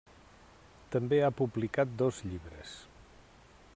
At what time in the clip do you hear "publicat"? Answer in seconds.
1.41-1.93